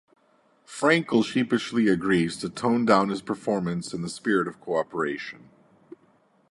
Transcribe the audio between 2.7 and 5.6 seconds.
down his performance in the spirit of cooperation.